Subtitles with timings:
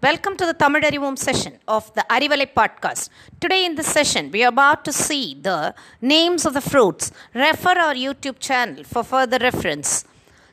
[0.00, 3.08] Welcome to the Tamil Arivom session of the Arivalai podcast.
[3.40, 7.10] Today in this session, we are about to see the names of the fruits.
[7.34, 10.04] Refer our YouTube channel for further reference.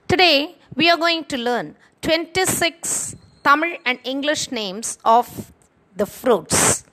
[0.07, 5.51] Today, we are going to learn 26 Tamil and English names of
[5.95, 6.83] the fruits.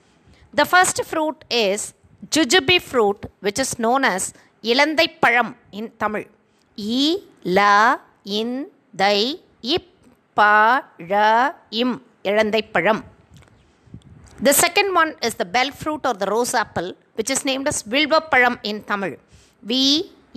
[0.53, 1.95] The first fruit is
[2.29, 4.31] Jujubi fruit, which is known as
[4.63, 6.25] Ilandai Param in Tamil.
[6.77, 9.87] E, La, In, Dai, Ip,
[11.71, 13.02] Im இழந்தை பழம்
[14.46, 17.78] The second one is the bell fruit or the rose apple, which is named as
[17.82, 19.14] Vilvapalam in Tamil.
[19.68, 19.72] V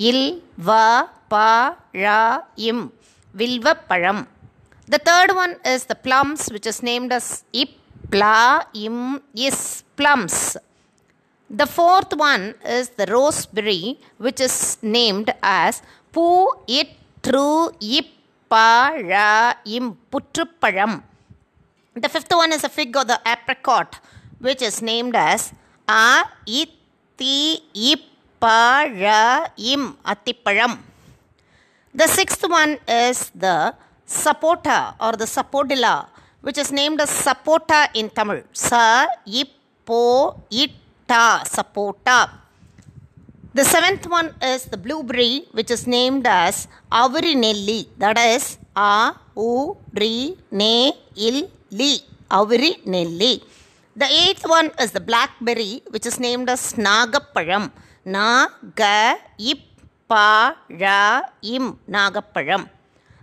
[0.10, 0.86] il va
[1.32, 2.80] pa ra im
[3.40, 4.26] Vilvapalam.
[4.88, 7.70] The third one is the plums, which is named as ip
[8.10, 10.58] pla im is plums.
[11.60, 16.28] The fourth one is the roseberry, which is named as Pu
[16.68, 16.90] it
[17.22, 18.08] tru ip
[18.50, 21.04] pa ra im putrupalam.
[21.97, 24.01] the fifth one is a fig or the apricot,
[24.39, 25.55] which is named as
[25.89, 26.69] A it
[27.17, 27.63] ti
[30.05, 30.79] atipalam.
[31.95, 33.75] The sixth one is the
[34.07, 36.09] sapota or the sapodilla,
[36.43, 38.43] which is named as sapota in Tamil.
[38.53, 42.29] Sa ippo itta sapota.
[43.55, 47.89] The seventh one is the blueberry, which is named as Avirinelli.
[47.97, 51.93] That is A U Ri Ne Il Li.
[52.39, 53.33] Avirinelli.
[54.01, 57.71] The eighth one is the blackberry, which is named as Nagapalam.
[58.05, 59.61] Na Ga Ip
[60.09, 62.69] Pa Ra Im Nagapalam.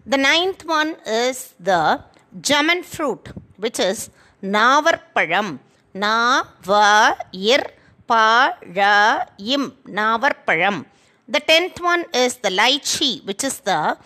[0.05, 2.01] The ninth one is the
[2.47, 4.09] jamun fruit, which is
[4.41, 5.59] Navarpalam.
[5.93, 7.63] Na Va Ir
[8.07, 10.85] Pa Ra Im Navarpalam.
[11.27, 13.97] The tenth one is the lychee, which is the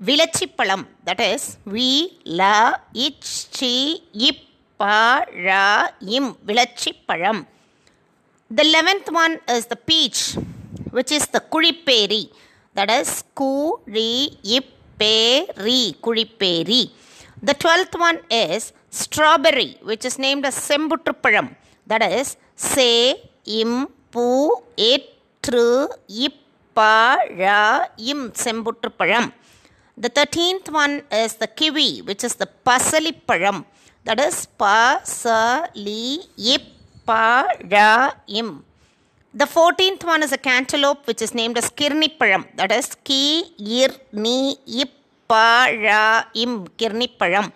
[0.00, 0.86] Vilachipalam.
[1.04, 4.36] That is Vi La Ich Chi Ip
[4.78, 7.46] Pa Ra Im Vilachipalam.
[8.50, 10.36] The eleventh one is the peach,
[10.90, 12.30] which is the kuriperi.
[12.74, 14.36] That is kuriperi,
[16.04, 16.90] kuriperi.
[17.42, 21.56] The twelfth one is strawberry, which is named as sembutrupalam.
[21.86, 29.32] That is se im pu etru ippa ra im sembutrupalam.
[29.98, 33.64] The thirteenth one is the kiwi, which is the pasalipalam.
[34.04, 38.62] That is pasali ippa ra im.
[39.32, 42.44] The fourteenth one is a cantaloupe, which is named as kirnipalam.
[42.56, 47.52] That is ki ir ni ippa ra im kirnipalam.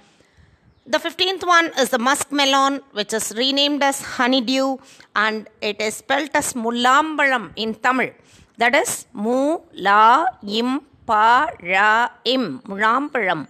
[0.87, 4.79] The fifteenth one is the muskmelon, which is renamed as honeydew,
[5.15, 8.13] and it is spelt as mullambalam in Tamil.
[8.57, 10.81] That is mu la im
[11.11, 11.91] pa ra
[12.35, 13.41] im mulambalam.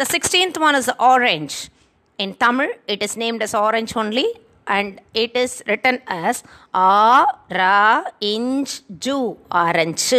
[0.00, 1.54] The sixteenth one is orange.
[2.22, 4.26] In Tamil, it is named as orange only,
[4.76, 6.44] and it is written as
[6.74, 7.24] a
[7.60, 9.18] ra inch ju
[9.64, 10.10] orange.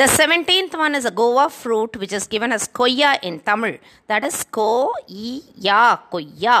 [0.00, 3.74] The 17th one is a guava fruit which is given as koya in Tamil.
[4.10, 5.80] That is ko i ya
[6.12, 6.56] koya.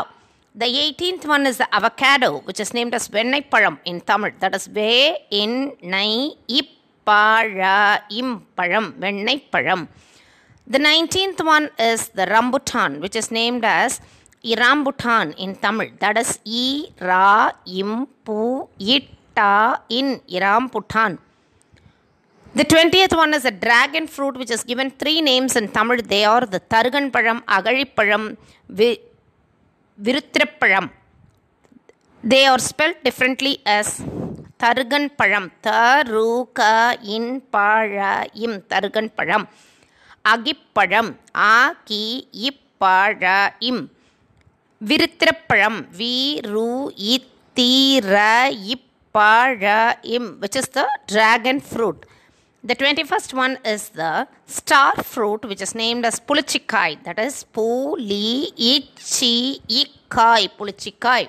[0.62, 4.32] The 18th one is the avocado which is named as vennai palam in Tamil.
[4.40, 6.79] That is ve in nai ippara
[8.58, 9.88] palam vennai palam.
[10.66, 14.00] The 19th one is the rambutan which is named as
[14.44, 15.88] irambutan in Tamil.
[16.02, 21.18] That is i ra im pu itta in irambutan.
[22.52, 25.98] The 20th one is a dragon fruit which is given three names in Tamil.
[26.02, 28.36] They are the Tarugan Palam, Agalipalam,
[28.68, 29.00] Vi-
[30.02, 30.90] Virutrapalam.
[32.24, 34.02] They are spelled differently as
[34.60, 39.48] Tarugan Palam, Taruka in Para im Tarugan Palam,
[40.22, 43.88] Agipalam, Aki Ipara im.
[44.82, 52.04] Virutrapalam, Viru Itira Ipara im, which is the dragon fruit.
[52.62, 57.02] The 21st one is the star fruit, which is named as pulichikai.
[57.04, 61.28] That is puli ichi ikai, pulichikai.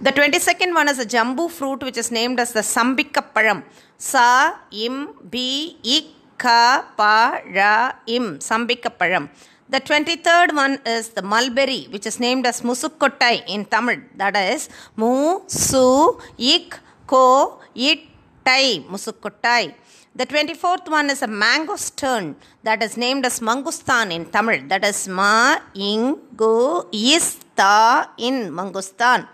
[0.00, 3.64] The 22nd one is a jambu fruit, which is named as the sambika param.
[3.96, 9.28] Sa im bi ikka pa ra im, sambika param.
[9.68, 14.02] The 23rd one is the mulberry, which is named as musukottai in Tamil.
[14.14, 16.78] That is mu su ik
[17.08, 18.02] ko, It,
[18.44, 18.84] Tai.
[18.92, 19.74] musukuttai.
[20.14, 24.60] The 24th one is a mangosteen that is named as mangustan in Tamil.
[24.68, 29.26] That is ma, ing, go, is, ta in mangustan.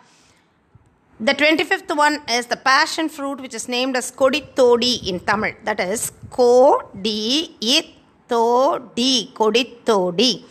[1.21, 5.53] The 25th one is the passion fruit which is named as koditodi in Tamil.
[5.63, 7.87] That is ko, di, it,
[8.29, 10.43] koditodi.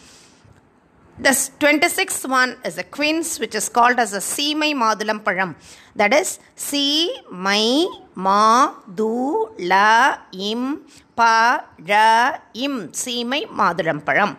[1.19, 5.55] The 26th one is a quince which is called as a Seemai Madulam Param.
[5.97, 10.79] That is Si, Mai, Ma, Du, La, Im,
[11.13, 12.87] Pa, Ra, Im.
[12.87, 14.37] Seemai Madulam Param.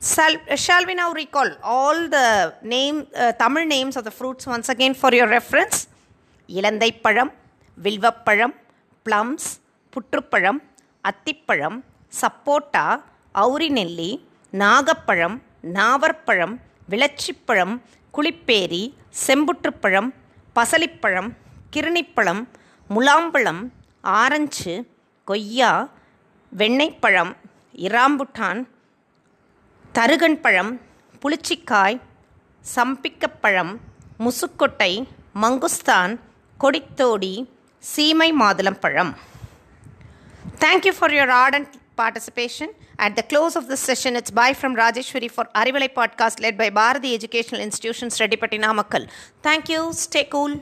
[0.00, 4.46] Shall, uh, shall we now recall all the name uh, Tamil names of the fruits
[4.46, 5.76] once again for your reference?
[6.48, 7.32] இலந்தை பழம்
[7.78, 8.54] வில்வப்பழம்
[9.06, 9.48] plums
[9.92, 10.60] புற்றுப்பழம்
[11.04, 11.76] அத்திப்பழம்
[12.12, 12.86] சப்போட்டா
[13.34, 14.10] அவுரிநெல்லி
[14.52, 15.36] நாகப்பழம்
[15.76, 16.54] நாவற்பழம்
[16.88, 17.74] விளச்சிப்பழம்
[18.14, 18.82] குளிப்பேரி
[19.26, 20.10] செம்புற்றுப்பழம்
[20.56, 21.30] பசலிப்பழம்
[21.76, 22.42] கிருணிப்பழம்
[22.90, 23.62] முலாம்பழம்
[24.20, 24.74] orange
[25.28, 25.72] கொய்யா
[26.52, 27.32] வெண்ணெய்ப்பழம்
[27.88, 28.60] இராம்புட்டான்
[29.91, 30.71] தருகன் பழம்
[31.21, 31.97] புளிச்சிக்காய்
[32.75, 33.73] சம்பிக்கப்பழம்
[34.25, 34.91] முசுக்கொட்டை
[35.43, 36.13] மங்குஸ்தான்
[36.59, 37.33] கொடித்தோடி
[37.83, 39.13] சீமை மாதுளம் பழம்
[40.57, 42.69] Thank you for your ardent participation.
[42.97, 46.69] At the close of this session, it's bye from Rajeshwari for Arivalai podcast led by
[46.69, 49.07] Bharati Educational Institutions, Redipati Namakkal.
[49.41, 49.81] Thank you.
[49.93, 50.53] Stay cool.